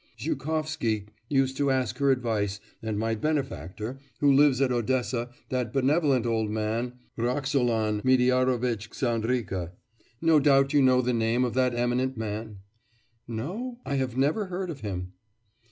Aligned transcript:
Zhukovsky 0.19 1.05
used 1.29 1.55
to 1.57 1.69
ask 1.69 1.99
her 1.99 2.09
advice, 2.09 2.59
and 2.81 2.97
my 2.97 3.13
benefactor, 3.13 3.99
who 4.19 4.33
lives 4.33 4.59
at 4.59 4.71
Odessa, 4.71 5.29
that 5.49 5.71
benevolent 5.71 6.25
old 6.25 6.49
man, 6.49 6.93
Roxolan 7.19 8.01
Mediarovitch 8.03 8.89
Ksandrika 8.89 9.73
No 10.19 10.39
doubt 10.39 10.73
you 10.73 10.81
know 10.81 11.03
the 11.03 11.13
name 11.13 11.45
of 11.45 11.53
that 11.53 11.75
eminent 11.75 12.17
man?' 12.17 12.61
'No; 13.27 13.77
I 13.85 13.93
have 13.97 14.17
never 14.17 14.47
heard 14.47 14.71
of 14.71 14.81
him. 14.81 15.13